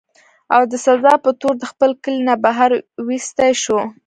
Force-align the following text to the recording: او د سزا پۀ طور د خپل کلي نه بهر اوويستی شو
او 0.55 0.61
د 0.71 0.73
سزا 0.85 1.13
پۀ 1.23 1.31
طور 1.41 1.53
د 1.59 1.63
خپل 1.71 1.91
کلي 2.03 2.21
نه 2.29 2.35
بهر 2.43 2.71
اوويستی 2.99 3.51
شو 3.63 3.79